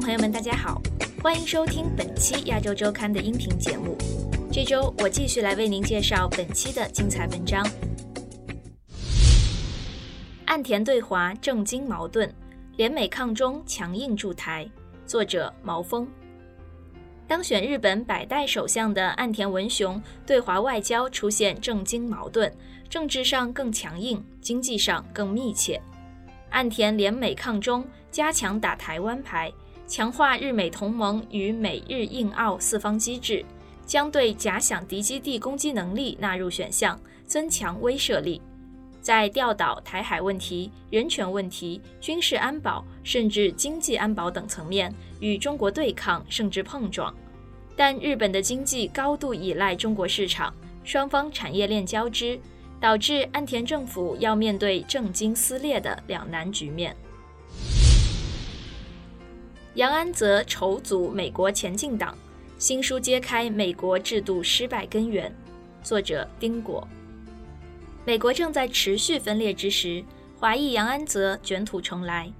[0.00, 0.80] 朋友们，大家好，
[1.22, 3.96] 欢迎收听本期亚洲周刊的音频节目。
[4.52, 7.66] 这周我继续来为您介绍本期的精彩文章。
[10.44, 12.30] 岸田对华政经矛盾，
[12.76, 14.68] 联美抗中强硬驻台。
[15.06, 16.06] 作者毛峰。
[17.26, 22.52] 当选日本百代首相的岸田文雄对华外交出现政经矛盾，
[22.88, 25.80] 政治上更强硬，经济上更密切。
[26.50, 29.52] 岸田联美抗中，加强打台湾牌，
[29.86, 33.44] 强化日美同盟与美日印澳四方机制，
[33.86, 38.42] 将对假想敌基地攻击能力纳入选项，增强威慑力。
[39.00, 47.14] 在钓岛、台海问题、人权问题、军事安保，甚至经济安保等层面与中国对抗，甚至碰撞。
[47.76, 52.36] 但日本的经济高度依赖中国市场，双方产业链交织，
[52.80, 56.96] 导致岸田政府要面对政经撕裂的两难局面。
[59.76, 62.16] 杨安泽筹组美国前进党，
[62.56, 65.30] 新书揭开美国制度失败根源。
[65.82, 66.88] 作者丁果。
[68.06, 70.02] 美国正在持续分裂之时，
[70.38, 72.32] 华裔杨安泽卷土重来。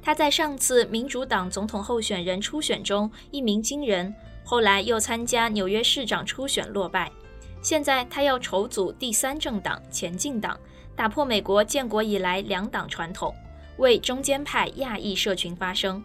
[0.00, 7.10] 他在上次民主党总统候选人初选中一鸣惊人，后来又参加纽约市长初选落败。
[7.60, 10.56] 现在他要筹组第三政党前进党，
[10.94, 13.34] 打破美国建国以来两党传统，
[13.78, 16.00] 为中间派亚裔社群发声。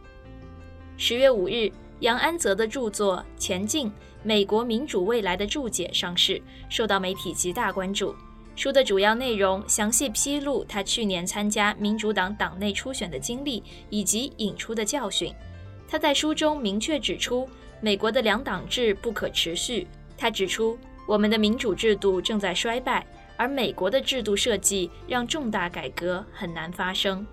[1.02, 3.90] 十月五日，杨安泽的著作《前进：
[4.22, 8.14] 美国民主未来的注解》上市，受到媒体极大关注。
[8.58, 15.34] 书的主要内容详细披露他去年参加民主党党内初选的经历以及引出的教训。
[15.88, 17.48] 他在书中明确指出，
[17.80, 19.88] 美国的两党制不可持续。
[20.18, 20.78] 他指出，
[21.08, 27.26] 我们的民主制度正在衰败，而美国的制度设计让重大改革很难发生。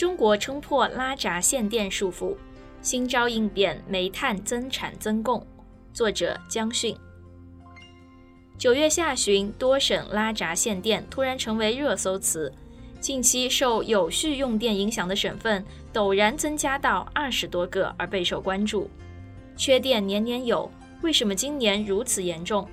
[0.00, 2.34] 中国冲破拉闸限电束缚，
[2.80, 5.46] 新招应变煤炭增产增供。
[5.92, 6.96] 作者江迅。
[8.56, 12.50] 九月下旬，多省拉闸限电突然成为热搜词。
[12.98, 15.62] 近期受有序用电影响的省份
[15.92, 18.88] 陡然增加到二十多个，而备受关注。
[19.54, 20.70] 缺电年年有，
[21.02, 22.66] 为什么今年如此严重？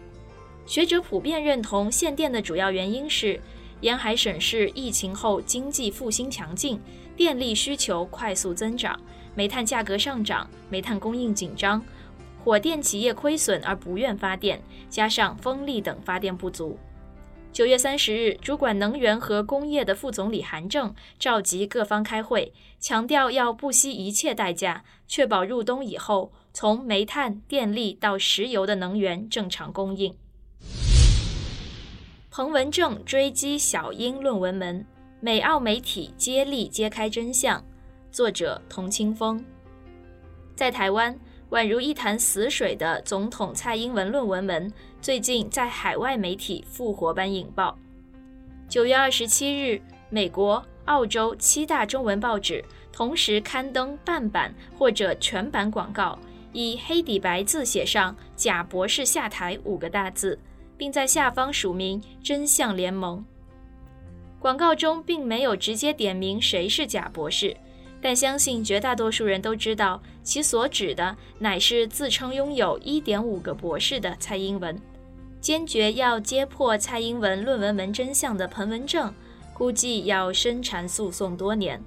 [0.65, 3.37] 学者普遍认同，限电的主要原因是
[3.81, 6.79] 沿海省市疫情后经济复兴强劲，
[7.15, 8.99] 电力需求快速增长，
[9.35, 11.83] 煤炭价格上涨，煤炭供应紧张。
[12.43, 16.79] 火电企业亏损而不愿发电，加上风力等发电不足。
[17.53, 30.15] 九月三十日，主管能源和工业的副总理韩正召集各方开会，强调要不惜一切代价，确保入冬以后从煤炭、电力到石油的能源正常供应。
[32.37, 34.85] 彭文正追击小英论文门，
[35.19, 37.59] 美澳媒体接力揭开真相。
[38.11, 39.43] 作者童清风，
[40.55, 41.19] 在台湾。
[41.49, 44.71] 宛如一潭死水的总统蔡英文论文门，
[45.01, 47.75] 最近在海外媒体复活般引爆。
[48.69, 49.81] 九月二十七日，
[50.11, 56.19] 美国、澳洲七大中文报纸同时刊登半版或者全版广告，
[56.53, 60.37] 以黑底白字写上“贾博士下台”五个大字，
[60.77, 63.25] 并在下方署名“真相联盟”。
[64.39, 67.55] 广告中并没有直接点明谁是贾博士。
[67.99, 74.79] 但相信绝大多数人都知道，其所指的乃是自称拥有一点五个博士的蔡英文。
[75.41, 79.11] 坚决要揭破蔡英文论文门真相的彭文正，
[79.51, 81.83] 估计要深缠诉讼多年。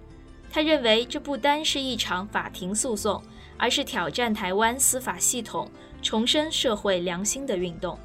[0.50, 3.22] 他认为这不单是一场法庭诉讼，
[3.56, 5.70] 而是挑战台湾司法系统、
[6.02, 7.96] 重申社会良心的运动。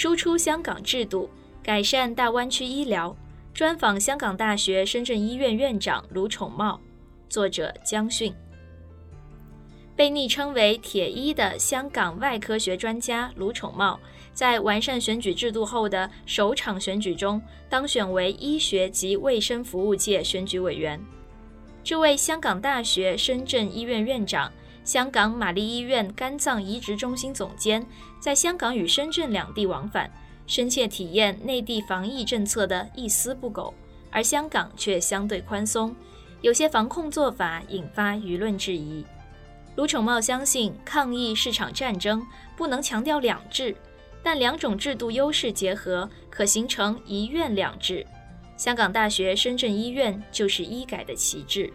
[0.00, 1.28] 输出香港制度，
[1.62, 3.14] 改善大湾区医疗。
[3.52, 6.80] 专访香港大学深圳医院院长卢宠茂，
[7.28, 8.34] 作者江迅。
[9.94, 14.00] 被昵称为“铁医”的香港外科学专家卢宠茂，
[14.32, 17.38] 在完善选举制度后的首场选举中
[17.68, 20.98] 当选为医学及卫生服务界选举委员。
[21.84, 24.50] 这位香港大学深圳医院院长、
[24.90, 27.86] 香港玛丽医院肝脏移植中心总监，
[28.18, 30.10] 在香港与深圳两地往返。
[30.48, 33.72] 深切体验内地防疫政策的一丝不苟，
[34.10, 35.94] 而香港却相对宽松，
[36.40, 39.04] 有些防控做法引发舆论质疑。
[39.76, 42.26] 卢宠茂相信，抗疫是场战争，
[42.56, 43.76] 不能强调两制，
[44.24, 48.04] 但两种制度优势结合，可形成一院两制。
[48.56, 51.72] 香港大学深圳医院就是医改的旗帜。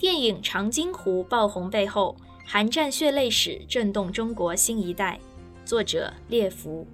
[0.00, 2.16] 电影《长津湖》爆红背后，
[2.46, 5.20] 韩战血泪史震动中国新一代。
[5.62, 6.86] 作者列福。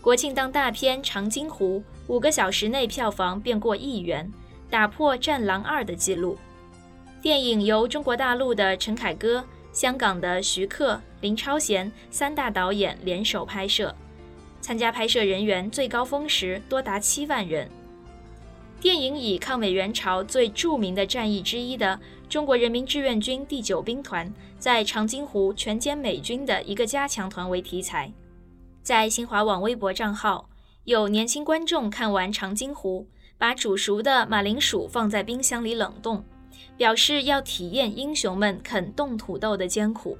[0.00, 1.78] 国庆档大片《长津湖》
[2.08, 4.28] 五个小时内票房便过亿元，
[4.68, 6.36] 打破《战狼二》的纪录。
[7.20, 13.94] 电影由中国大陆的陈凯歌、香港的徐克、林超贤三大导演联手拍摄，
[14.60, 17.70] 参加拍摄人员最高峰时多达七万人。
[18.82, 28.12] 电影以抗美援朝最著名的战役之一的中国人民志愿军第九兵团在长津湖全歼美军的一个加强团为题材，
[28.82, 30.50] 在新华网微博账号
[30.82, 33.06] 有年轻观众看完长津湖，
[33.38, 36.24] 把煮熟的马铃薯放在冰箱里冷冻，
[36.76, 40.18] 表示要体验英雄们啃冻土豆的艰苦。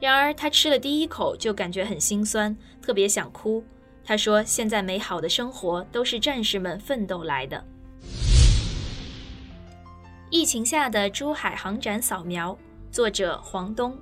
[0.00, 3.62] 然而他吃了第一口就感觉很心酸，特别想哭。
[4.02, 7.62] 他说：“现在美好的生活都是战士们奋斗来的。”
[10.32, 12.56] 疫情下的珠海航展扫描，
[12.90, 13.94] 作者黄东。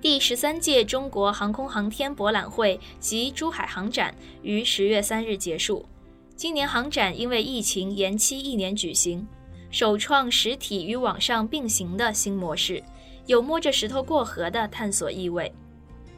[0.00, 5.84] 第十三届中国航空航天博览会及珠海航展于十月三日结束。
[6.34, 9.28] 今年航展因为疫情延期一年举行，
[9.70, 12.82] 首创实体与网上并行的新模式，
[13.26, 15.52] 有摸着石头过河的探索意味。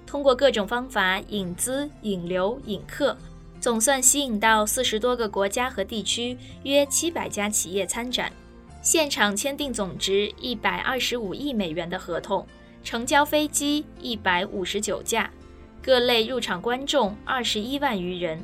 [0.06, 3.19] 通过各种方法引资、引流、引客，
[3.58, 8.32] 总算吸引到四十多个国家和地区约七百家企业参展。
[8.80, 12.46] 现场签订总值一百二十五亿美元的合同，
[12.82, 15.30] 成交飞机一百五十九架，
[15.82, 18.40] 各类入场观众二十一万余人。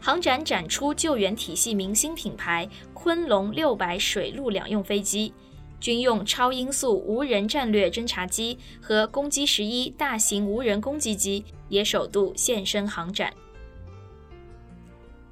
[0.00, 5.32] 航展展出救援体系明星品牌昆龙六百水陆两用飞机，
[5.80, 13.32] 军用超音速无人战略侦察机和攻击十一大型无人攻击机也首度现身航展。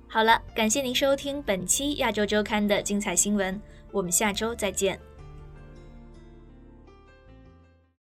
[0.08, 3.58] 好了，感谢您收听本期亚洲周刊的精彩新闻。
[3.92, 4.98] 我们下周再见。